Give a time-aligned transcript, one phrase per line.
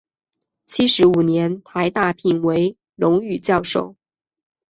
[0.65, 3.95] 七十五年台大聘为荣誉教授。